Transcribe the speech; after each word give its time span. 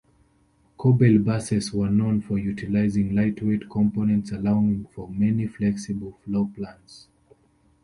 Corbeil 0.77 1.19
buses 1.19 1.71
were 1.71 1.87
known 1.91 2.21
for 2.21 2.39
utilizing 2.39 3.13
lightweight 3.13 3.69
components, 3.69 4.31
allowing 4.31 4.85
for 4.85 5.07
many 5.07 5.45
flexible 5.45 6.17
floorplans. 6.25 7.05